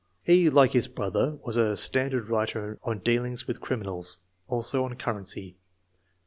[0.23, 5.57] He, like his brother, was a standard writer on dealings with criminals; also on currency.